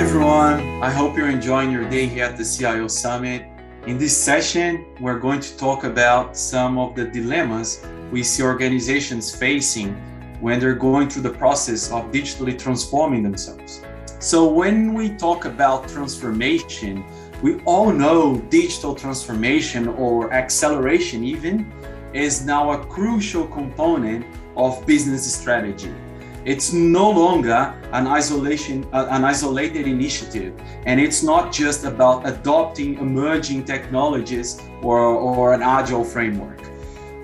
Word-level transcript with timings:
Everyone. 0.00 0.82
I 0.82 0.88
hope 0.88 1.14
you're 1.14 1.28
enjoying 1.28 1.70
your 1.70 1.86
day 1.86 2.06
here 2.06 2.24
at 2.24 2.38
the 2.38 2.42
CIO 2.42 2.88
Summit. 2.88 3.44
In 3.86 3.98
this 3.98 4.16
session, 4.16 4.86
we're 4.98 5.18
going 5.18 5.40
to 5.40 5.56
talk 5.58 5.84
about 5.84 6.38
some 6.38 6.78
of 6.78 6.94
the 6.96 7.04
dilemmas 7.04 7.84
we 8.10 8.22
see 8.22 8.42
organizations 8.42 9.36
facing 9.36 9.92
when 10.40 10.58
they're 10.58 10.72
going 10.88 11.10
through 11.10 11.24
the 11.24 11.36
process 11.44 11.92
of 11.92 12.10
digitally 12.10 12.58
transforming 12.58 13.22
themselves. 13.22 13.82
So, 14.20 14.48
when 14.48 14.94
we 14.94 15.10
talk 15.10 15.44
about 15.44 15.86
transformation, 15.86 17.04
we 17.42 17.60
all 17.66 17.92
know 17.92 18.38
digital 18.48 18.94
transformation 18.94 19.86
or 19.86 20.32
acceleration, 20.32 21.22
even, 21.24 21.70
is 22.14 22.46
now 22.46 22.70
a 22.70 22.86
crucial 22.86 23.46
component 23.48 24.24
of 24.56 24.84
business 24.86 25.30
strategy. 25.30 25.92
It's 26.46 26.72
no 26.72 27.10
longer 27.10 27.74
an 27.92 28.06
isolation, 28.06 28.86
uh, 28.94 29.08
an 29.10 29.24
isolated 29.24 29.86
initiative, 29.86 30.54
and 30.86 30.98
it's 30.98 31.22
not 31.22 31.52
just 31.52 31.84
about 31.84 32.26
adopting 32.26 32.98
emerging 32.98 33.64
technologies 33.64 34.58
or, 34.82 35.00
or 35.00 35.52
an 35.52 35.60
agile 35.60 36.02
framework. 36.02 36.58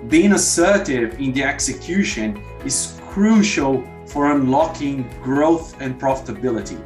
Being 0.07 0.33
assertive 0.33 1.19
in 1.19 1.33
the 1.33 1.43
execution 1.43 2.43
is 2.63 2.99
crucial 3.07 3.83
for 4.05 4.31
unlocking 4.31 5.09
growth 5.23 5.81
and 5.81 5.99
profitability. 5.99 6.79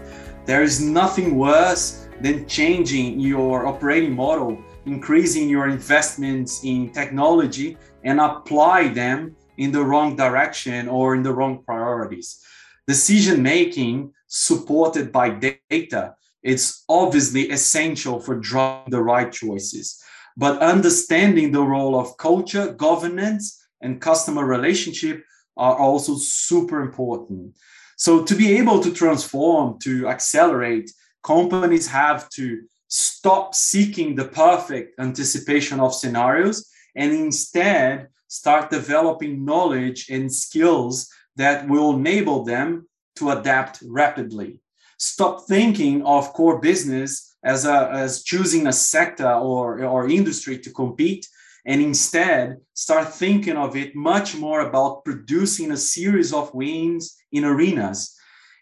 There 0.46 0.64
is 0.64 0.80
nothing 0.82 1.38
worse 1.38 2.08
than 2.22 2.48
changing 2.48 3.20
your 3.20 3.68
operating 3.68 4.16
model, 4.16 4.58
increasing 4.86 5.50
your 5.50 5.68
investments 5.68 6.64
in 6.64 6.92
technology, 6.92 7.78
and 8.06 8.22
apply 8.22 8.88
them 8.88 9.36
in 9.62 9.72
the 9.72 9.86
wrong 9.90 10.16
direction 10.16 10.88
or 10.88 11.16
in 11.16 11.24
the 11.24 11.34
wrong 11.34 11.64
priorities. 11.64 12.40
Decision 12.88 13.42
making 13.42 14.12
supported 14.28 15.12
by 15.12 15.28
data 15.70 16.16
it's 16.44 16.84
obviously 16.90 17.50
essential 17.52 18.20
for 18.20 18.36
drawing 18.36 18.90
the 18.90 19.02
right 19.02 19.32
choices. 19.32 20.02
But 20.38 20.62
understanding 20.62 21.52
the 21.52 21.64
role 21.64 22.00
of 22.00 22.18
culture, 22.18 22.74
governance, 22.74 23.60
and 23.82 24.02
customer 24.02 24.46
relationship 24.46 25.24
are 25.58 25.78
also 25.78 26.16
super 26.16 26.82
important. 26.82 27.56
So, 27.98 28.24
to 28.24 28.36
be 28.36 28.58
able 28.58 28.80
to 28.82 28.92
transform, 28.92 29.78
to 29.80 30.08
accelerate, 30.08 30.92
companies 31.24 31.88
have 31.88 32.30
to 32.30 32.64
stop 32.88 33.54
seeking 33.54 34.16
the 34.16 34.26
perfect 34.26 35.00
anticipation 35.00 35.80
of 35.80 35.94
scenarios 35.94 36.68
and 36.96 37.14
instead 37.14 38.08
start 38.32 38.70
developing 38.70 39.44
knowledge 39.44 40.10
and 40.10 40.34
skills 40.34 41.10
that 41.36 41.68
will 41.68 41.92
enable 41.92 42.46
them 42.46 42.88
to 43.18 43.32
adapt 43.32 43.84
rapidly. 43.86 44.58
Stop 44.98 45.46
thinking 45.50 46.02
of 46.04 46.32
core 46.32 46.60
business 46.62 47.36
as, 47.44 47.66
a, 47.66 47.90
as 47.92 48.24
choosing 48.24 48.68
a 48.68 48.72
sector 48.72 49.34
or, 49.34 49.84
or 49.84 50.08
industry 50.08 50.58
to 50.60 50.72
compete, 50.72 51.28
and 51.66 51.82
instead 51.82 52.56
start 52.74 53.14
thinking 53.14 53.58
of 53.58 53.76
it 53.76 53.96
much 53.96 54.38
more 54.38 54.62
about 54.62 55.04
producing 55.04 55.74
a 55.74 55.78
series 55.78 56.32
of 56.32 56.54
wins 56.54 57.18
in 57.34 57.44
arenas. 57.44 58.16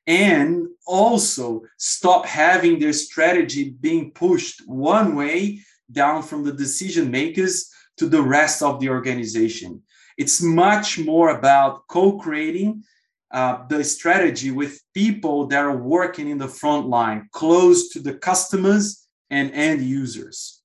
And 0.07 0.65
also 0.87 1.61
stop 1.77 2.25
having 2.25 2.79
their 2.79 2.93
strategy 2.93 3.75
being 3.79 4.09
pushed 4.13 4.67
one 4.67 5.15
way 5.15 5.59
down 5.91 6.23
from 6.23 6.43
the 6.43 6.53
decision 6.53 7.11
makers 7.11 7.71
to 7.99 8.07
the 8.07 8.21
rest 8.21 8.63
of 8.63 8.79
the 8.79 8.89
organization. 8.89 9.81
It's 10.17 10.41
much 10.41 10.99
more 10.99 11.29
about 11.29 11.87
co 11.87 12.17
creating 12.17 12.83
uh, 13.31 13.67
the 13.67 13.83
strategy 13.83 14.51
with 14.51 14.81
people 14.93 15.45
that 15.47 15.63
are 15.63 15.77
working 15.77 16.29
in 16.29 16.37
the 16.37 16.47
front 16.47 16.87
line, 16.87 17.29
close 17.31 17.89
to 17.89 17.99
the 17.99 18.15
customers 18.15 19.07
and 19.29 19.51
end 19.51 19.81
users. 19.81 20.61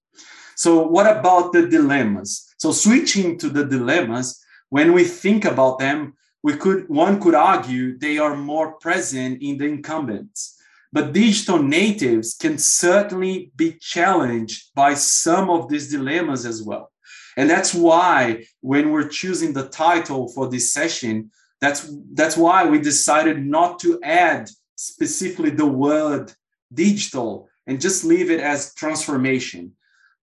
So, 0.57 0.87
what 0.87 1.07
about 1.07 1.53
the 1.53 1.69
dilemmas? 1.69 2.55
So, 2.59 2.73
switching 2.73 3.39
to 3.39 3.51
the 3.51 3.65
dilemmas, 3.65 4.43
when 4.71 4.93
we 4.93 5.05
think 5.05 5.45
about 5.45 5.79
them, 5.79 6.15
we 6.43 6.57
could 6.57 6.89
one 6.89 7.21
could 7.21 7.35
argue 7.35 7.99
they 7.99 8.19
are 8.19 8.37
more 8.37 8.73
present 8.75 9.43
in 9.43 9.59
the 9.59 9.67
incumbents. 9.67 10.57
But 10.93 11.13
digital 11.13 11.61
natives 11.61 12.35
can 12.35 12.57
certainly 12.57 13.51
be 13.57 13.77
challenged 13.81 14.73
by 14.75 14.95
some 14.95 15.51
of 15.51 15.69
these 15.69 15.91
dilemmas 15.91 16.47
as 16.47 16.63
well. 16.63 16.93
And 17.37 17.49
that's 17.51 17.75
why 17.75 18.47
when 18.61 18.91
we're 18.91 19.09
choosing 19.09 19.53
the 19.53 19.69
title 19.69 20.29
for 20.29 20.49
this 20.49 20.73
session, 20.73 21.31
that's 21.61 21.91
that's 22.13 22.37
why 22.37 22.67
we 22.67 22.79
decided 22.79 23.45
not 23.45 23.79
to 23.81 24.01
add 24.03 24.51
specifically 24.77 25.51
the 25.51 25.67
word 25.67 26.33
digital 26.73 27.49
and 27.67 27.81
just 27.81 28.05
leave 28.05 28.31
it 28.31 28.41
as 28.41 28.75
transformation. 28.75 29.73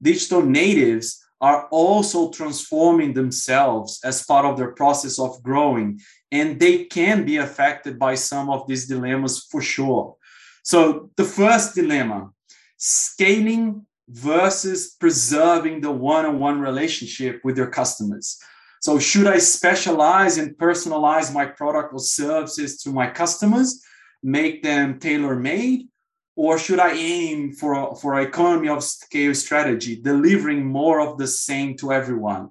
Digital 0.02 0.42
natives 0.42 1.24
are 1.40 1.68
also 1.72 2.30
transforming 2.30 3.14
themselves 3.14 4.00
as 4.04 4.24
part 4.24 4.46
of 4.46 4.58
their 4.58 4.72
process 4.74 5.18
of 5.18 5.42
growing, 5.42 6.00
and 6.32 6.60
they 6.60 6.86
can 6.86 7.26
be 7.26 7.38
affected 7.38 7.98
by 7.98 8.14
some 8.14 8.50
of 8.50 8.68
these 8.68 8.88
dilemmas 8.88 9.48
for 9.50 9.62
sure. 9.62 10.16
So, 10.64 11.10
the 11.18 11.24
first 11.24 11.74
dilemma 11.74 12.30
scaling 12.78 13.86
versus 14.12 14.96
preserving 15.00 15.82
the 15.82 15.92
one 15.92 16.26
on 16.26 16.40
one 16.40 16.60
relationship 16.60 17.42
with 17.44 17.58
your 17.58 17.68
customers. 17.68 18.38
So, 18.82 19.00
should 19.00 19.28
I 19.28 19.38
specialize 19.38 20.38
and 20.38 20.58
personalize 20.58 21.34
my 21.34 21.46
product 21.46 21.94
or 21.94 22.00
services 22.00 22.82
to 22.84 22.90
my 22.90 23.10
customers, 23.10 23.82
make 24.24 24.64
them 24.64 25.00
tailor 25.00 25.36
made? 25.36 25.88
Or 26.36 26.58
should 26.58 26.80
I 26.80 26.94
aim 26.94 27.54
for, 27.54 27.96
for 27.96 28.20
economy 28.20 28.70
of 28.70 28.84
scale 28.84 29.36
strategy, 29.36 30.02
delivering 30.02 30.66
more 30.66 31.00
of 31.00 31.18
the 31.18 31.28
same 31.28 31.78
to 31.78 31.92
everyone? 31.92 32.50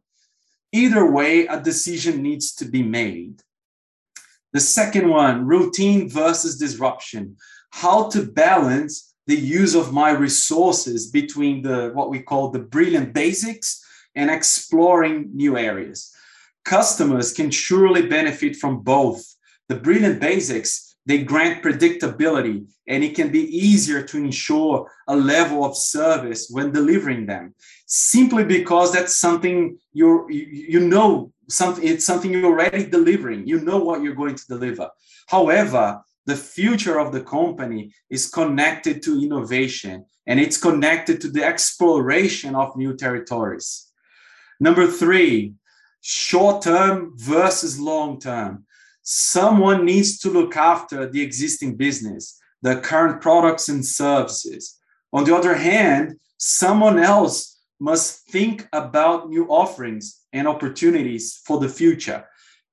Either 0.72 1.10
way, 1.10 1.47
a 1.47 1.60
decision 1.60 2.22
needs 2.22 2.54
to 2.56 2.65
be 2.65 2.82
made. 2.82 3.43
The 4.53 4.60
second 4.60 5.09
one, 5.09 5.47
routine 5.47 6.09
versus 6.09 6.59
disruption. 6.59 7.37
How 7.70 8.09
to 8.10 8.25
balance 8.25 9.09
the 9.26 9.36
use 9.36 9.75
of 9.75 9.92
my 9.92 10.10
resources 10.10 11.10
between 11.10 11.62
the 11.62 11.91
what 11.94 12.10
we 12.10 12.20
call 12.20 12.50
the 12.50 12.58
brilliant 12.58 13.12
basics 13.12 13.84
and 14.14 14.31
exploring 14.31 15.31
new 15.32 15.56
areas. 15.56 16.12
Customers 16.64 17.32
can 17.32 17.50
surely 17.50 18.06
benefit 18.06 18.56
from 18.56 18.81
both. 18.81 19.25
The 19.69 19.76
brilliant 19.76 20.20
basics, 20.20 20.97
they 21.06 21.22
grant 21.22 21.62
predictability 21.62 22.66
and 22.86 23.04
it 23.04 23.14
can 23.14 23.31
be 23.31 23.44
easier 23.56 24.03
to 24.03 24.19
ensure 24.19 24.91
a 25.08 25.16
level 25.16 25.64
of 25.64 25.76
service 25.76 26.48
when 26.50 26.72
delivering 26.72 27.26
them 27.26 27.54
simply 27.87 28.44
because 28.44 28.92
that's 28.92 29.16
something 29.16 29.78
you, 29.92 30.26
you 30.28 30.81
know 30.81 31.32
something 31.48 31.87
it's 31.87 32.06
something 32.06 32.31
you're 32.31 32.47
already 32.47 32.84
delivering 32.84 33.47
you 33.47 33.60
know 33.60 33.78
what 33.78 34.02
you're 34.02 34.14
going 34.14 34.34
to 34.34 34.47
deliver 34.47 34.88
however 35.26 36.00
the 36.30 36.36
future 36.36 37.00
of 37.00 37.10
the 37.10 37.24
company 37.38 37.92
is 38.08 38.30
connected 38.30 39.02
to 39.02 39.20
innovation 39.20 40.04
and 40.28 40.38
it's 40.38 40.56
connected 40.56 41.20
to 41.20 41.28
the 41.28 41.42
exploration 41.42 42.54
of 42.54 42.76
new 42.76 42.96
territories. 42.96 43.91
Number 44.60 44.86
three, 44.86 45.54
short 46.00 46.62
term 46.62 47.14
versus 47.16 47.80
long 47.80 48.20
term. 48.20 48.64
Someone 49.02 49.84
needs 49.84 50.20
to 50.20 50.30
look 50.30 50.56
after 50.56 51.10
the 51.10 51.20
existing 51.20 51.76
business, 51.76 52.38
the 52.62 52.76
current 52.76 53.20
products 53.20 53.69
and 53.69 53.84
services. 53.84 54.78
On 55.12 55.24
the 55.24 55.34
other 55.34 55.56
hand, 55.56 56.20
someone 56.36 57.00
else 57.00 57.58
must 57.80 58.30
think 58.30 58.69
about 58.72 59.30
new 59.30 59.46
offerings 59.48 60.20
and 60.32 60.46
opportunities 60.46 61.40
for 61.44 61.58
the 61.58 61.69
future 61.69 62.24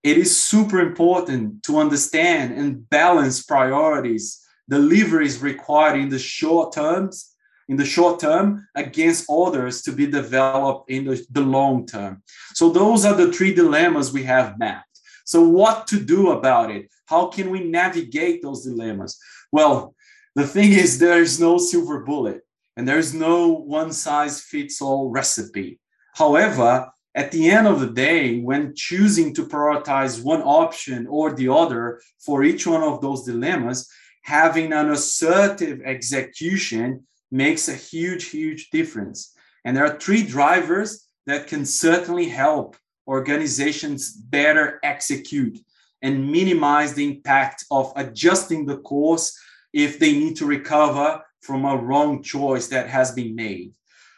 it 0.08 0.18
is 0.18 0.42
super 0.42 0.80
important 0.80 1.64
to 1.64 1.80
understand 1.80 2.54
and 2.54 2.90
balance 2.90 3.44
priorities, 3.44 4.42
deliveries 4.70 5.42
required 5.42 6.00
in 6.00 6.08
the 6.08 6.18
short 6.18 6.74
terms, 6.74 7.36
in 7.68 7.76
the 7.76 7.86
short 7.86 8.18
term 8.18 8.66
against 8.76 9.26
orders 9.28 9.82
to 9.82 9.92
be 9.92 10.08
developed 10.08 10.90
in 10.90 11.04
the, 11.04 11.22
the 11.32 11.42
long 11.42 11.86
term. 11.86 12.24
So 12.54 12.70
those 12.70 13.04
are 13.04 13.16
the 13.16 13.34
three 13.34 13.54
dilemmas 13.54 14.14
we 14.14 14.24
have 14.24 14.58
mapped. 14.58 15.02
So 15.26 15.42
what 15.42 15.88
to 15.88 16.00
do 16.00 16.32
about 16.32 16.72
it? 16.72 16.90
How 17.08 17.28
can 17.28 17.50
we 17.50 17.66
navigate 17.66 18.42
those 18.42 18.64
dilemmas? 18.64 19.20
Well, 19.52 19.94
the 20.36 20.48
thing 20.48 20.72
is 20.72 21.00
there 21.00 21.22
is 21.22 21.38
no 21.38 21.58
silver 21.58 22.00
bullet 22.06 22.44
and 22.78 22.88
there 22.88 23.00
is 23.00 23.14
no 23.14 23.50
one 23.50 23.92
size 23.92 24.40
fits 24.40 24.82
all 24.82 25.10
recipe. 25.10 25.82
However, 26.14 26.90
at 27.18 27.32
the 27.32 27.50
end 27.50 27.66
of 27.66 27.80
the 27.80 27.90
day, 27.90 28.40
when 28.42 28.76
choosing 28.76 29.34
to 29.34 29.48
prioritize 29.48 30.24
one 30.24 30.44
option 30.44 31.08
or 31.08 31.34
the 31.34 31.50
other 31.50 32.00
for 32.20 32.44
each 32.44 32.68
one 32.68 32.84
of 32.84 33.02
those 33.02 33.24
dilemmas, 33.24 33.90
having 34.22 34.72
an 34.72 34.92
assertive 34.92 35.82
execution 35.84 37.08
makes 37.32 37.70
a 37.70 37.74
huge, 37.74 38.26
huge 38.26 38.70
difference. 38.70 39.34
And 39.66 39.76
there 39.76 39.86
are 39.86 39.98
three 39.98 40.22
drivers 40.22 41.08
that 41.26 41.48
can 41.48 41.66
certainly 41.66 42.30
help 42.30 42.78
organizations 43.08 44.12
better 44.12 44.80
execute 44.84 45.58
and 46.04 46.32
minimize 46.32 46.94
the 46.94 47.08
impact 47.08 47.66
of 47.72 47.92
adjusting 47.96 48.68
the 48.68 48.78
course 48.78 49.36
if 49.74 49.98
they 49.98 50.12
need 50.12 50.36
to 50.36 50.46
recover 50.46 51.24
from 51.42 51.66
a 51.66 51.76
wrong 51.76 52.22
choice 52.22 52.68
that 52.68 52.88
has 52.90 53.12
been 53.12 53.34
made. 53.34 53.74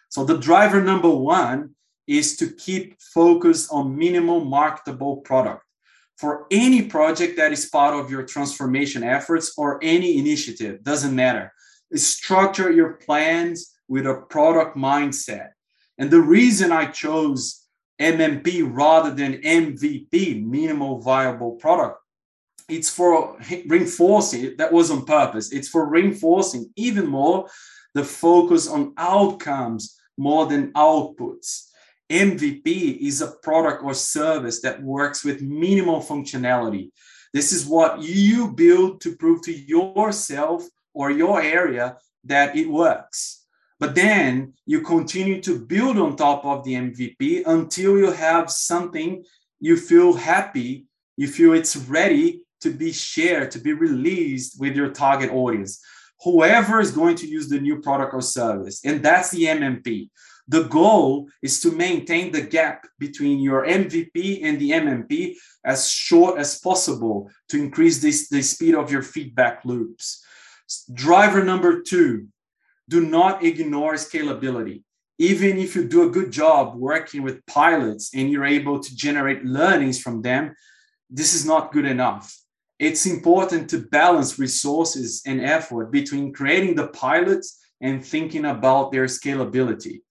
So 0.10 0.26
the 0.26 0.38
driver 0.38 0.82
number 0.82 1.10
one 1.10 1.76
is 2.10 2.36
to 2.38 2.52
keep 2.54 3.00
focus 3.00 3.70
on 3.70 3.96
minimal 3.96 4.44
marketable 4.44 5.18
product 5.18 5.64
for 6.18 6.48
any 6.52 6.82
project 6.82 7.38
that 7.38 7.54
is 7.54 7.70
part 7.70 7.94
of 7.94 8.12
your 8.12 8.24
transformation 8.24 9.04
efforts 9.04 9.54
or 9.58 9.80
any 9.82 10.18
initiative, 10.18 10.84
doesn't 10.84 11.16
matter. 11.16 11.54
Structure 11.94 12.72
your 12.72 12.94
plans 12.94 13.74
with 13.88 14.06
a 14.06 14.16
product 14.30 14.76
mindset. 14.76 15.50
And 15.98 16.10
the 16.10 16.20
reason 16.20 16.72
I 16.72 16.88
chose 16.88 17.66
MMP 18.02 18.68
rather 18.70 19.12
than 19.12 19.42
MVP, 19.42 20.46
minimal 20.46 21.00
viable 21.00 21.52
product, 21.54 22.00
it's 22.68 22.90
for 22.90 23.40
reinforcing, 23.68 24.58
that 24.58 24.74
was 24.74 24.92
on 24.92 25.06
purpose, 25.06 25.52
it's 25.52 25.70
for 25.70 25.88
reinforcing 25.88 26.72
even 26.76 27.08
more 27.08 27.48
the 27.94 28.04
focus 28.04 28.68
on 28.68 28.94
outcomes 28.98 29.98
more 30.18 30.48
than 30.48 30.74
outputs. 30.74 31.69
MVP 32.10 32.98
is 33.00 33.22
a 33.22 33.34
product 33.44 33.84
or 33.84 33.94
service 33.94 34.62
that 34.62 34.82
works 34.82 35.24
with 35.24 35.42
minimal 35.42 36.02
functionality. 36.02 36.90
This 37.34 37.52
is 37.52 37.66
what 37.66 38.02
you 38.02 38.52
build 38.52 39.02
to 39.02 39.16
prove 39.16 39.44
to 39.44 39.54
yourself 39.54 40.64
or 40.94 41.12
your 41.12 41.42
area 41.42 41.98
that 42.24 42.56
it 42.56 42.70
works. 42.70 43.46
But 43.80 43.96
then 43.96 44.54
you 44.66 44.82
continue 44.82 45.42
to 45.44 45.60
build 45.60 45.98
on 45.98 46.16
top 46.16 46.44
of 46.44 46.64
the 46.64 46.74
MVP 46.74 47.44
until 47.46 47.98
you 47.98 48.12
have 48.12 48.50
something 48.50 49.24
you 49.60 49.78
feel 49.78 50.14
happy, 50.14 50.86
you 51.16 51.28
feel 51.28 51.54
it's 51.54 51.78
ready 51.78 52.42
to 52.62 52.72
be 52.72 52.92
shared, 52.92 53.52
to 53.52 53.60
be 53.60 53.74
released 53.74 54.60
with 54.60 54.76
your 54.76 54.90
target 54.90 55.32
audience. 55.32 55.82
Whoever 56.24 56.82
is 56.82 56.92
going 56.92 57.16
to 57.18 57.28
use 57.28 57.48
the 57.48 57.60
new 57.60 57.80
product 57.80 58.14
or 58.14 58.22
service. 58.22 58.84
And 58.84 59.04
that's 59.04 59.30
the 59.30 59.44
MMP. 59.44 60.10
The 60.50 60.64
goal 60.64 61.30
is 61.44 61.60
to 61.62 61.72
maintain 61.72 62.32
the 62.32 62.42
gap 62.42 62.88
between 62.98 63.40
your 63.40 63.68
MVP 63.68 64.40
and 64.42 64.58
the 64.58 64.72
MMP 64.72 65.36
as 65.64 65.88
short 65.88 66.40
as 66.40 66.60
possible 66.60 67.30
to 67.50 67.62
increase 67.62 68.02
this, 68.02 68.30
the 68.30 68.42
speed 68.42 68.74
of 68.74 68.92
your 68.92 69.04
feedback 69.04 69.64
loops. 69.64 70.26
Driver 70.92 71.44
number 71.44 71.84
two, 71.84 72.30
do 72.90 73.00
not 73.00 73.44
ignore 73.44 73.94
scalability. 73.94 74.82
Even 75.20 75.60
if 75.60 75.76
you 75.76 75.88
do 75.88 76.08
a 76.08 76.10
good 76.10 76.32
job 76.32 76.76
working 76.76 77.22
with 77.22 77.46
pilots 77.46 78.16
and 78.16 78.32
you're 78.32 78.46
able 78.46 78.80
to 78.80 78.96
generate 78.96 79.46
learnings 79.46 80.02
from 80.02 80.24
them, 80.24 80.56
this 81.12 81.36
is 81.36 81.46
not 81.46 81.72
good 81.72 81.86
enough. 81.86 82.36
It's 82.80 83.06
important 83.06 83.70
to 83.70 83.86
balance 83.90 84.40
resources 84.40 85.22
and 85.28 85.46
effort 85.46 85.92
between 85.92 86.34
creating 86.34 86.74
the 86.74 86.88
pilots 86.88 87.60
and 87.82 88.04
thinking 88.04 88.46
about 88.46 88.92
their 88.92 89.06
scalability 89.06 90.02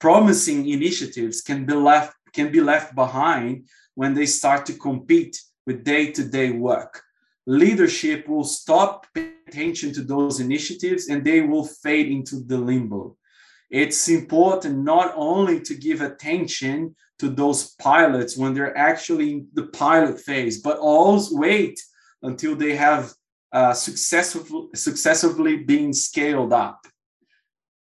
promising 0.00 0.68
initiatives 0.68 1.42
can 1.42 1.64
be 1.64 1.74
left 1.74 2.14
can 2.32 2.52
be 2.52 2.60
left 2.60 2.94
behind 2.94 3.66
when 3.94 4.12
they 4.14 4.26
start 4.26 4.66
to 4.66 4.74
compete 4.74 5.40
with 5.66 5.84
day-to-day 5.84 6.50
work. 6.50 7.02
Leadership 7.46 8.28
will 8.28 8.44
stop 8.44 9.06
paying 9.14 9.32
attention 9.48 9.92
to 9.94 10.02
those 10.02 10.38
initiatives 10.40 11.08
and 11.08 11.24
they 11.24 11.40
will 11.40 11.64
fade 11.64 12.08
into 12.08 12.40
the 12.44 12.58
limbo. 12.58 13.16
It's 13.70 14.08
important 14.08 14.84
not 14.84 15.12
only 15.16 15.60
to 15.60 15.74
give 15.74 16.02
attention 16.02 16.94
to 17.18 17.28
those 17.30 17.74
pilots 17.76 18.36
when 18.36 18.52
they're 18.52 18.76
actually 18.76 19.32
in 19.32 19.48
the 19.54 19.66
pilot 19.68 20.20
phase 20.20 20.60
but 20.60 20.78
also 20.78 21.36
wait 21.36 21.80
until 22.22 22.54
they 22.54 22.76
have 22.76 23.12
uh, 23.52 23.72
successfully 23.72 24.68
successively 24.74 25.56
being 25.56 25.92
scaled 25.92 26.52
up. 26.52 26.86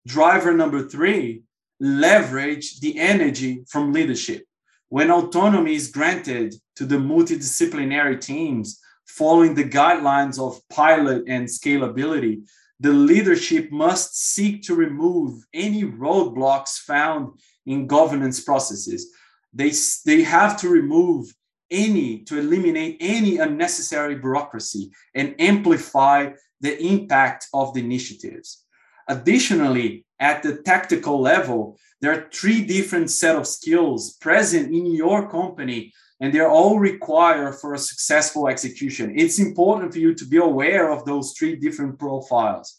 Driver 0.07 0.53
number 0.53 0.87
three 0.87 1.43
leverage 1.79 2.79
the 2.79 2.99
energy 2.99 3.63
from 3.67 3.93
leadership. 3.93 4.45
When 4.89 5.11
autonomy 5.11 5.75
is 5.75 5.91
granted 5.91 6.55
to 6.75 6.85
the 6.85 6.97
multidisciplinary 6.97 8.19
teams 8.19 8.79
following 9.07 9.53
the 9.53 9.63
guidelines 9.63 10.39
of 10.39 10.61
pilot 10.69 11.23
and 11.27 11.47
scalability, 11.47 12.41
the 12.79 12.91
leadership 12.91 13.71
must 13.71 14.17
seek 14.17 14.63
to 14.63 14.75
remove 14.75 15.43
any 15.53 15.83
roadblocks 15.83 16.79
found 16.79 17.39
in 17.65 17.87
governance 17.87 18.39
processes. 18.39 19.11
They, 19.53 19.73
they 20.05 20.23
have 20.23 20.57
to 20.61 20.69
remove 20.69 21.33
any, 21.69 22.19
to 22.23 22.39
eliminate 22.39 22.97
any 22.99 23.37
unnecessary 23.37 24.15
bureaucracy 24.15 24.91
and 25.13 25.35
amplify 25.39 26.31
the 26.61 26.81
impact 26.81 27.47
of 27.53 27.73
the 27.73 27.81
initiatives. 27.81 28.65
Additionally, 29.09 30.05
at 30.19 30.43
the 30.43 30.61
tactical 30.63 31.19
level, 31.19 31.77
there 31.99 32.13
are 32.13 32.29
three 32.31 32.63
different 32.63 33.11
set 33.11 33.35
of 33.35 33.47
skills 33.47 34.13
present 34.21 34.73
in 34.73 34.85
your 34.85 35.29
company 35.29 35.91
and 36.21 36.33
they're 36.33 36.49
all 36.49 36.79
required 36.79 37.55
for 37.55 37.73
a 37.73 37.79
successful 37.79 38.47
execution. 38.47 39.13
It's 39.17 39.39
important 39.39 39.93
for 39.93 39.99
you 39.99 40.13
to 40.13 40.25
be 40.25 40.37
aware 40.37 40.91
of 40.91 41.05
those 41.05 41.33
three 41.37 41.55
different 41.55 41.97
profiles. 41.97 42.77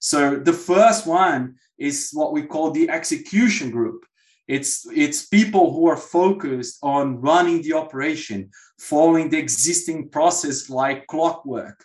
So 0.00 0.36
the 0.36 0.52
first 0.52 1.06
one 1.06 1.54
is 1.78 2.10
what 2.12 2.32
we 2.32 2.42
call 2.42 2.70
the 2.70 2.90
execution 2.90 3.70
group. 3.70 4.04
It's 4.46 4.86
it's 4.94 5.26
people 5.26 5.72
who 5.72 5.86
are 5.86 5.96
focused 5.96 6.78
on 6.82 7.22
running 7.22 7.62
the 7.62 7.72
operation, 7.72 8.50
following 8.78 9.30
the 9.30 9.38
existing 9.38 10.10
process 10.10 10.68
like 10.68 11.06
clockwork, 11.06 11.82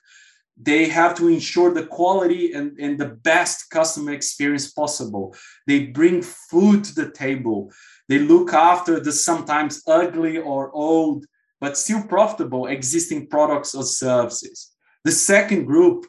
they 0.62 0.90
have 0.90 1.16
to 1.16 1.30
ensure 1.30 1.74
the 1.74 1.86
quality 1.86 2.52
and, 2.54 2.78
and 2.80 3.00
the 3.00 3.08
best 3.08 3.70
customer 3.70 4.12
experience 4.12 4.72
possible. 4.72 5.34
They 5.68 5.86
bring 5.86 6.22
food 6.22 6.84
to 6.84 6.96
the 6.96 7.12
table. 7.12 7.72
They 8.10 8.20
look 8.20 8.54
after 8.54 9.00
the 9.00 9.14
sometimes 9.14 9.82
ugly 9.88 10.38
or 10.38 10.70
old, 10.72 11.26
but 11.62 11.78
still 11.78 12.04
profitable 12.04 12.68
existing 12.68 13.28
products 13.28 13.74
or 13.74 13.84
services. 13.84 14.72
The 15.06 15.14
second 15.14 15.66
group 15.66 16.06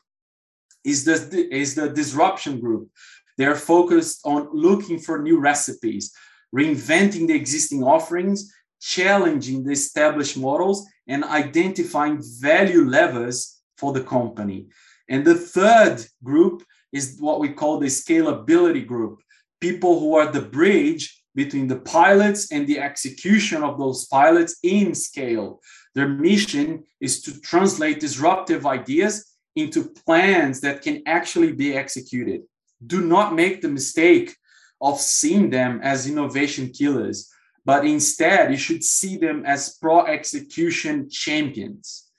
is 0.85 1.05
the, 1.05 1.49
is 1.55 1.77
the 1.77 1.89
disruption 1.89 2.59
group. 2.59 2.89
They're 3.39 3.55
focused 3.55 4.21
on 4.25 4.49
looking 4.53 4.99
for 4.99 5.23
new 5.23 5.39
recipes, 5.39 6.13
reinventing 6.55 7.29
the 7.29 7.35
existing 7.35 7.85
offerings, 7.85 8.53
challenging 8.81 9.63
the 9.63 9.73
established 9.73 10.37
models, 10.37 10.87
and 11.07 11.23
identifying 11.25 12.21
value 12.41 12.89
levers 12.89 13.60
for 13.81 13.93
the 13.93 14.05
company. 14.05 14.67
And 15.09 15.25
the 15.25 15.35
third 15.35 16.05
group 16.23 16.63
is 16.93 17.17
what 17.19 17.41
we 17.41 17.49
call 17.49 17.79
the 17.79 17.87
scalability 17.87 18.87
group 18.87 19.21
people 19.61 20.01
who 20.01 20.15
are 20.15 20.31
the 20.31 20.41
bridge 20.41 21.23
between 21.35 21.69
the 21.69 21.81
pilots 21.81 22.51
and 22.51 22.67
the 22.67 22.79
execution 22.79 23.63
of 23.63 23.79
those 23.79 24.07
pilots 24.07 24.57
in 24.63 24.95
scale. 24.95 25.61
Their 25.95 26.09
mission 26.09 26.85
is 27.01 27.23
to 27.23 27.41
translate 27.41 28.01
disruptive 28.01 28.65
ideas 28.67 29.27
into 29.57 29.91
plans 30.07 30.61
that 30.63 30.83
can 30.83 31.03
actually 31.07 31.53
be 31.53 31.77
executed. 31.77 32.43
Do 32.87 33.01
not 33.03 33.35
make 33.35 33.61
the 33.61 33.69
mistake 33.69 34.35
of 34.81 34.99
seeing 34.99 35.51
them 35.51 35.81
as 35.83 36.09
innovation 36.09 36.71
killers, 36.71 37.31
but 37.65 37.85
instead, 37.85 38.51
you 38.51 38.57
should 38.57 38.83
see 38.83 39.19
them 39.19 39.45
as 39.45 39.77
pro 39.77 40.07
execution 40.07 41.11
champions. 41.11 42.10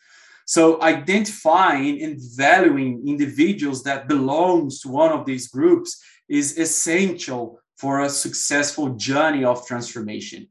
So 0.45 0.81
identifying 0.81 2.01
and 2.01 2.17
valuing 2.35 3.07
individuals 3.07 3.83
that 3.83 4.07
belongs 4.07 4.81
to 4.81 4.89
one 4.89 5.11
of 5.11 5.25
these 5.25 5.47
groups 5.47 6.01
is 6.27 6.57
essential 6.57 7.59
for 7.77 8.01
a 8.01 8.09
successful 8.09 8.89
journey 8.95 9.43
of 9.43 9.65
transformation. 9.65 10.47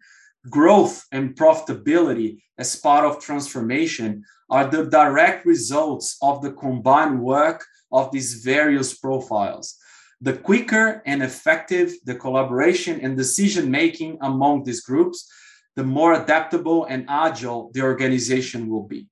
Growth 0.49 1.05
and 1.13 1.37
profitability 1.37 2.39
as 2.59 2.77
part 2.77 3.05
of 3.05 3.23
transformation 3.23 4.25
are 4.49 4.67
the 4.67 4.87
direct 4.87 5.47
results 5.47 6.17
of 6.23 6.43
the 6.43 6.53
combined 6.53 7.21
work 7.21 7.65
of 7.93 8.11
these 8.11 8.43
various 8.43 8.95
profiles. 8.95 9.77
The 10.21 10.35
quicker 10.35 11.03
and 11.07 11.23
effective 11.23 11.95
the 12.05 12.15
collaboration 12.15 13.01
and 13.01 13.17
decision 13.17 13.71
making 13.71 14.19
among 14.21 14.65
these 14.65 14.83
groups, 14.83 15.31
the 15.77 15.85
more 15.85 16.13
adaptable 16.15 16.85
and 16.87 17.07
agile 17.09 17.71
the 17.73 17.83
organization 17.83 18.69
will 18.69 18.87
be. 18.87 19.07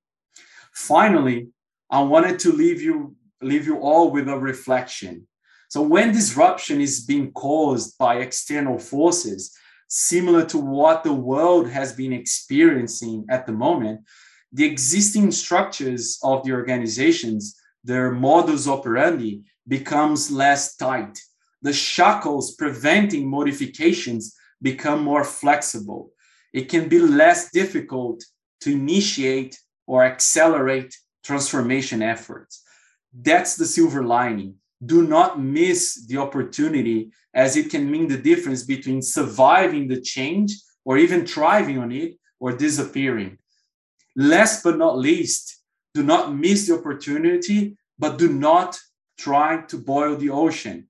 Finally, 0.78 1.48
I 1.90 2.00
wanted 2.02 2.38
to 2.40 2.52
leave 2.52 2.80
you 2.80 3.16
leave 3.42 3.66
you 3.66 3.78
all 3.78 4.10
with 4.10 4.28
a 4.28 4.38
reflection. 4.38 5.26
So 5.68 5.82
when 5.82 6.12
disruption 6.12 6.80
is 6.80 7.04
being 7.04 7.32
caused 7.32 7.98
by 7.98 8.16
external 8.16 8.78
forces, 8.78 9.56
similar 9.88 10.44
to 10.46 10.58
what 10.58 11.02
the 11.02 11.12
world 11.12 11.68
has 11.68 11.92
been 11.92 12.12
experiencing 12.12 13.26
at 13.28 13.44
the 13.46 13.52
moment, 13.52 14.00
the 14.52 14.64
existing 14.64 15.30
structures 15.32 16.18
of 16.22 16.44
the 16.44 16.52
organizations, 16.52 17.56
their 17.84 18.12
modus 18.12 18.66
operandi, 18.68 19.42
becomes 19.66 20.30
less 20.30 20.76
tight. 20.76 21.18
The 21.62 21.72
shackles 21.72 22.54
preventing 22.54 23.28
modifications 23.28 24.34
become 24.62 25.02
more 25.02 25.24
flexible. 25.24 26.10
It 26.52 26.68
can 26.68 26.88
be 26.88 26.98
less 27.00 27.50
difficult 27.50 28.24
to 28.62 28.72
initiate 28.72 29.58
or 29.88 30.04
accelerate 30.04 30.94
transformation 31.24 32.02
efforts. 32.02 32.62
That's 33.12 33.56
the 33.56 33.64
silver 33.64 34.04
lining. 34.04 34.56
Do 34.84 35.02
not 35.02 35.40
miss 35.40 36.06
the 36.06 36.18
opportunity, 36.18 37.10
as 37.34 37.56
it 37.56 37.70
can 37.70 37.90
mean 37.90 38.06
the 38.06 38.18
difference 38.30 38.62
between 38.64 39.02
surviving 39.02 39.88
the 39.88 40.00
change 40.00 40.52
or 40.84 40.98
even 40.98 41.26
thriving 41.26 41.78
on 41.78 41.90
it 41.90 42.16
or 42.38 42.52
disappearing. 42.52 43.38
Last 44.14 44.62
but 44.62 44.78
not 44.78 44.98
least, 44.98 45.62
do 45.94 46.02
not 46.02 46.34
miss 46.34 46.68
the 46.68 46.74
opportunity, 46.78 47.76
but 47.98 48.18
do 48.18 48.28
not 48.28 48.78
try 49.18 49.62
to 49.68 49.78
boil 49.78 50.16
the 50.16 50.30
ocean. 50.30 50.88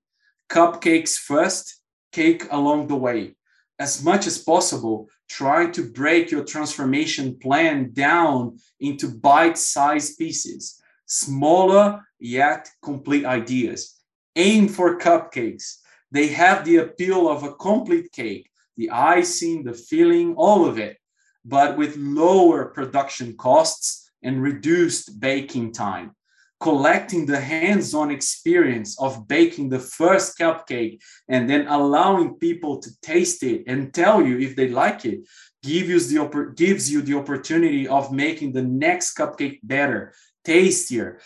Cupcakes 0.49 1.15
first, 1.15 1.81
cake 2.11 2.43
along 2.51 2.87
the 2.87 2.95
way. 2.95 3.35
As 3.79 4.03
much 4.03 4.27
as 4.27 4.37
possible, 4.37 5.07
try 5.29 5.69
to 5.69 5.91
break 5.91 6.31
your 6.31 6.43
transformation 6.43 7.37
plan 7.39 7.91
down 7.93 8.57
into 8.79 9.07
bite 9.07 9.57
sized 9.57 10.17
pieces, 10.17 10.81
smaller 11.05 12.03
yet 12.19 12.69
complete 12.81 13.25
ideas. 13.25 14.01
Aim 14.35 14.67
for 14.67 14.99
cupcakes. 14.99 15.77
They 16.11 16.27
have 16.27 16.65
the 16.65 16.77
appeal 16.77 17.29
of 17.29 17.43
a 17.43 17.53
complete 17.53 18.11
cake, 18.11 18.49
the 18.77 18.89
icing, 18.89 19.63
the 19.63 19.73
filling, 19.73 20.35
all 20.35 20.65
of 20.65 20.79
it, 20.79 20.97
but 21.45 21.77
with 21.77 21.95
lower 21.97 22.65
production 22.65 23.37
costs 23.37 24.09
and 24.23 24.41
reduced 24.41 25.19
baking 25.19 25.71
time 25.71 26.15
collecting 26.59 27.25
the 27.25 27.39
hands-on 27.39 28.11
experience 28.11 28.99
of 28.99 29.27
baking 29.27 29.69
the 29.69 29.79
first 29.79 30.37
cupcake 30.37 30.99
and 31.29 31.49
then 31.49 31.67
allowing 31.67 32.35
people 32.35 32.79
to 32.79 32.89
taste 33.01 33.43
it 33.43 33.63
and 33.67 33.93
tell 33.93 34.21
you 34.21 34.37
if 34.39 34.55
they 34.55 34.69
like 34.69 35.05
it 35.05 35.19
you 35.63 36.09
the 36.09 36.53
gives 36.55 36.91
you 36.91 37.01
the 37.01 37.17
opportunity 37.17 37.87
of 37.87 38.11
making 38.11 38.51
the 38.51 38.61
next 38.61 39.15
cupcake 39.17 39.59
better 39.63 40.13
tastier 40.43 41.19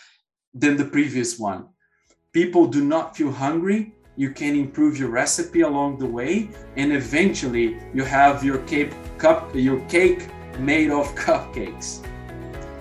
than 0.52 0.76
the 0.76 0.84
previous 0.84 1.38
one. 1.38 1.66
People 2.32 2.66
do 2.66 2.84
not 2.84 3.16
feel 3.16 3.30
hungry. 3.30 3.92
You 4.16 4.30
can 4.30 4.54
improve 4.56 4.98
your 4.98 5.10
recipe 5.10 5.62
along 5.62 5.98
the 5.98 6.06
way 6.06 6.50
and 6.76 6.92
eventually 6.92 7.78
you 7.92 8.04
have 8.04 8.44
your 8.44 8.58
cake 8.58 8.92
cup 9.18 9.52
your 9.54 9.80
cake 9.88 10.28
made 10.60 10.90
of 10.90 11.12
cupcakes. 11.16 12.06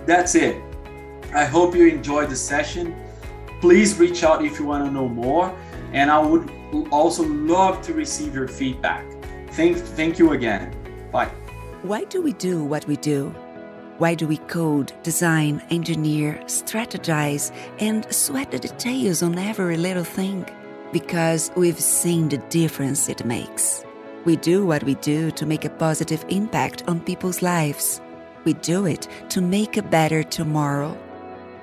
That's 0.05 0.35
it 0.35 0.72
I 1.33 1.45
hope 1.45 1.75
you 1.75 1.87
enjoyed 1.87 2.29
the 2.29 2.35
session. 2.35 2.95
Please 3.59 3.97
reach 3.97 4.23
out 4.23 4.45
if 4.45 4.59
you 4.59 4.65
want 4.65 4.85
to 4.85 4.91
know 4.91 5.07
more. 5.07 5.55
And 5.91 6.11
I 6.11 6.19
would 6.19 6.49
also 6.91 7.23
love 7.23 7.81
to 7.83 7.93
receive 7.93 8.35
your 8.35 8.47
feedback. 8.47 9.05
Thank, 9.51 9.77
thank 9.77 10.19
you 10.19 10.33
again. 10.33 10.75
Bye. 11.11 11.31
Why 11.81 12.03
do 12.03 12.21
we 12.21 12.33
do 12.33 12.63
what 12.63 12.85
we 12.87 12.97
do? 12.97 13.29
Why 13.97 14.15
do 14.15 14.27
we 14.27 14.37
code, 14.37 14.91
design, 15.03 15.61
engineer, 15.69 16.39
strategize, 16.45 17.51
and 17.79 18.11
sweat 18.13 18.51
the 18.51 18.59
details 18.59 19.21
on 19.21 19.37
every 19.37 19.77
little 19.77 20.03
thing? 20.03 20.45
Because 20.91 21.51
we've 21.55 21.79
seen 21.79 22.29
the 22.29 22.37
difference 22.49 23.09
it 23.09 23.25
makes. 23.25 23.83
We 24.25 24.35
do 24.35 24.65
what 24.65 24.83
we 24.83 24.95
do 24.95 25.31
to 25.31 25.45
make 25.45 25.65
a 25.65 25.69
positive 25.69 26.25
impact 26.29 26.83
on 26.87 27.01
people's 27.01 27.41
lives. 27.41 28.01
We 28.45 28.53
do 28.53 28.85
it 28.85 29.07
to 29.29 29.41
make 29.41 29.77
a 29.77 29.83
better 29.83 30.23
tomorrow. 30.23 30.97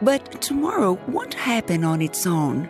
But 0.02 0.40
tomorrow 0.40 0.98
won't 1.08 1.34
happen 1.34 1.84
on 1.84 2.00
its 2.00 2.26
own. 2.26 2.68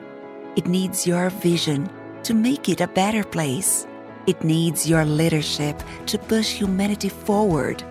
It 0.56 0.66
needs 0.66 1.06
your 1.06 1.30
vision 1.30 1.88
to 2.24 2.34
make 2.34 2.68
it 2.68 2.80
a 2.80 2.88
better 2.88 3.22
place. 3.22 3.86
It 4.26 4.42
needs 4.42 4.88
your 4.88 5.04
leadership 5.04 5.80
to 6.06 6.18
push 6.18 6.52
humanity 6.52 7.08
forward. 7.08 7.82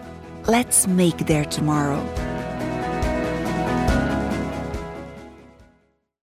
Let's 0.46 0.88
make 0.88 1.26
their 1.26 1.46
tomorrow. 1.46 2.29